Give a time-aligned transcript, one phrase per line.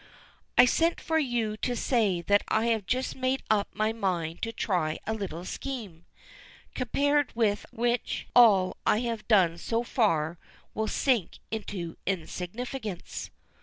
[0.57, 4.51] "I sent for you to say that I have just made up my mind to
[4.51, 6.05] try a little scheme,
[6.73, 10.39] compared with which all I have done so far
[10.73, 13.29] will sink into insignificance."